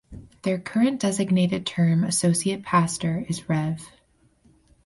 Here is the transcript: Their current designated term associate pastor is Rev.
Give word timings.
Their 0.41 0.57
current 0.57 0.99
designated 0.99 1.63
term 1.63 2.03
associate 2.03 2.63
pastor 2.63 3.23
is 3.29 3.47
Rev. 3.47 3.87